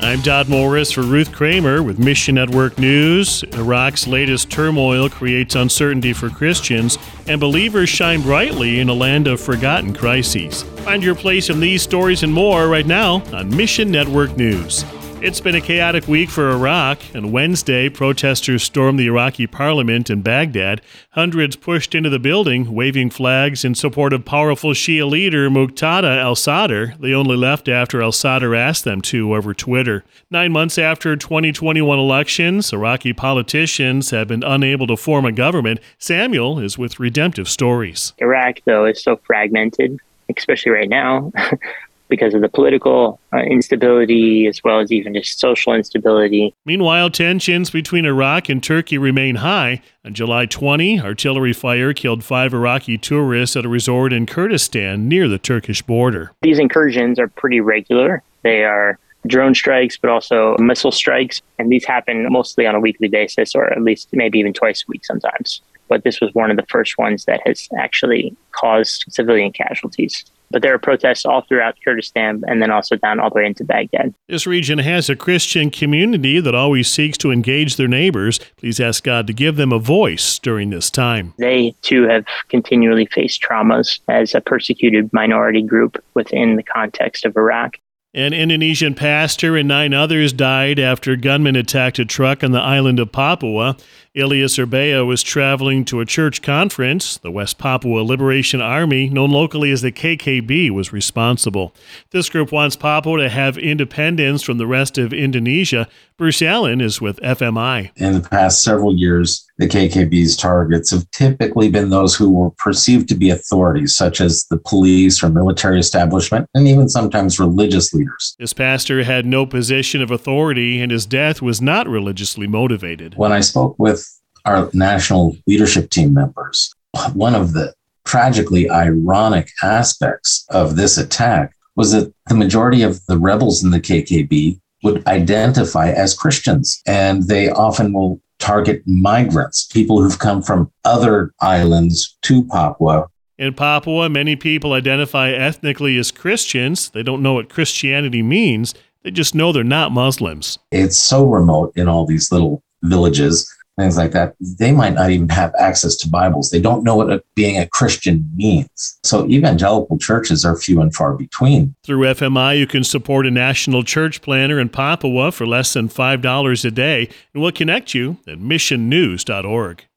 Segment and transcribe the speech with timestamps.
[0.00, 3.42] I'm Dodd Morris for Ruth Kramer with Mission Network News.
[3.54, 9.40] Iraq's latest turmoil creates uncertainty for Christians, and believers shine brightly in a land of
[9.40, 10.62] forgotten crises.
[10.84, 14.84] Find your place in these stories and more right now on Mission Network News.
[15.20, 17.00] It's been a chaotic week for Iraq.
[17.12, 20.80] On Wednesday, protesters stormed the Iraqi parliament in Baghdad.
[21.10, 26.36] Hundreds pushed into the building, waving flags in support of powerful Shia leader Muqtada al
[26.36, 26.94] Sadr.
[27.00, 30.04] They only left after al Sadr asked them to over Twitter.
[30.30, 35.80] Nine months after 2021 elections, Iraqi politicians have been unable to form a government.
[35.98, 38.12] Samuel is with Redemptive Stories.
[38.18, 39.98] Iraq, though, is so fragmented,
[40.36, 41.32] especially right now.
[42.08, 46.54] because of the political uh, instability as well as even just social instability.
[46.64, 49.82] Meanwhile, tensions between Iraq and Turkey remain high.
[50.04, 55.28] On July 20, artillery fire killed five Iraqi tourists at a resort in Kurdistan near
[55.28, 56.32] the Turkish border.
[56.42, 58.22] These incursions are pretty regular.
[58.42, 61.42] They are drone strikes, but also missile strikes.
[61.58, 64.90] And these happen mostly on a weekly basis, or at least maybe even twice a
[64.90, 65.60] week sometimes.
[65.88, 70.24] But this was one of the first ones that has actually caused civilian casualties.
[70.50, 73.64] But there are protests all throughout Kurdistan and then also down all the way into
[73.64, 74.14] Baghdad.
[74.28, 78.40] This region has a Christian community that always seeks to engage their neighbors.
[78.56, 81.34] Please ask God to give them a voice during this time.
[81.38, 87.36] They too have continually faced traumas as a persecuted minority group within the context of
[87.36, 87.78] Iraq.
[88.14, 92.98] An Indonesian pastor and nine others died after gunmen attacked a truck on the island
[92.98, 93.76] of Papua.
[94.16, 97.18] Ilyas Urbea was traveling to a church conference.
[97.18, 101.74] The West Papua Liberation Army, known locally as the KKB, was responsible.
[102.10, 105.86] This group wants Papua to have independence from the rest of Indonesia.
[106.18, 107.92] Bruce Allen is with FMI.
[107.94, 113.08] In the past several years, the KKB's targets have typically been those who were perceived
[113.10, 118.34] to be authorities, such as the police or military establishment, and even sometimes religious leaders.
[118.36, 123.14] This pastor had no position of authority, and his death was not religiously motivated.
[123.16, 124.04] When I spoke with
[124.44, 126.74] our national leadership team members,
[127.12, 127.72] one of the
[128.04, 133.78] tragically ironic aspects of this attack was that the majority of the rebels in the
[133.80, 136.80] KKB would identify as Christians.
[136.86, 143.08] And they often will target migrants, people who've come from other islands to Papua.
[143.36, 146.90] In Papua, many people identify ethnically as Christians.
[146.90, 148.74] They don't know what Christianity means,
[149.04, 150.58] they just know they're not Muslims.
[150.72, 155.28] It's so remote in all these little villages things like that, they might not even
[155.28, 156.50] have access to Bibles.
[156.50, 158.98] They don't know what a, being a Christian means.
[159.04, 161.74] So evangelical churches are few and far between.
[161.84, 166.64] Through FMI, you can support a national church planner in Papua for less than $5
[166.64, 169.87] a day, and we'll connect you at missionnews.org.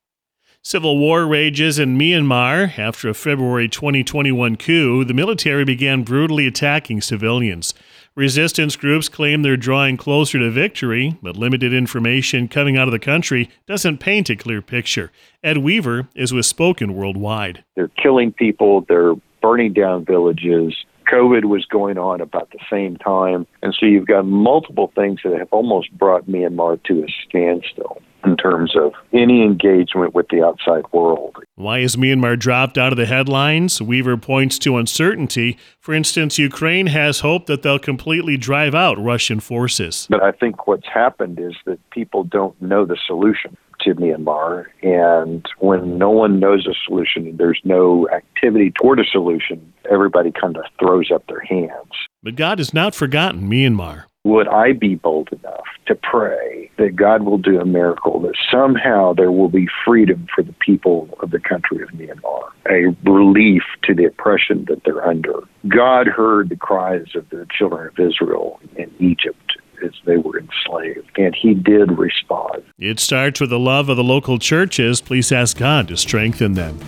[0.64, 2.78] Civil war rages in Myanmar.
[2.78, 7.74] After a February 2021 coup, the military began brutally attacking civilians.
[8.14, 13.00] Resistance groups claim they're drawing closer to victory, but limited information coming out of the
[13.00, 15.12] country doesn't paint a clear picture.
[15.44, 17.64] Ed Weaver is with Spoken Worldwide.
[17.74, 20.76] They're killing people, they're burning down villages.
[21.12, 23.48] COVID was going on about the same time.
[23.64, 28.38] And so you've got multiple things that have almost brought Myanmar to a standstill in
[28.38, 31.38] terms of any engagement with the outside world.
[31.56, 33.82] Why is Myanmar dropped out of the headlines?
[33.82, 35.58] Weaver points to uncertainty.
[35.80, 40.08] For instance, Ukraine has hope that they'll completely drive out Russian forces.
[40.10, 44.66] But I think what's happened is that people don't know the solution to Myanmar.
[44.84, 50.56] And when no one knows a solution, there's no activity toward a solution, everybody kind
[50.58, 51.92] of throws up their hands.
[52.22, 57.22] But God has not forgotten Myanmar would I be bold enough to pray that God
[57.24, 61.40] will do a miracle, that somehow there will be freedom for the people of the
[61.40, 65.44] country of Myanmar, a relief to the oppression that they're under?
[65.68, 71.10] God heard the cries of the children of Israel in Egypt as they were enslaved,
[71.18, 72.64] and he did respond.
[72.80, 75.02] It starts with the love of the local churches.
[75.02, 76.80] Please ask God to strengthen them.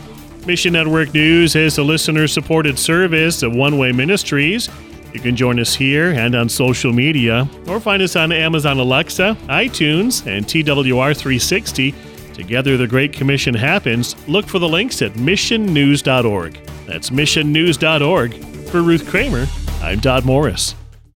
[0.47, 4.69] Mission Network News is a listener supported service of One Way Ministries.
[5.13, 9.37] You can join us here and on social media, or find us on Amazon Alexa,
[9.43, 12.33] iTunes, and TWR360.
[12.33, 14.15] Together, the Great Commission happens.
[14.27, 16.53] Look for the links at missionnews.org.
[16.87, 18.33] That's missionnews.org.
[18.69, 19.45] For Ruth Kramer,
[19.81, 20.73] I'm Dodd Morris.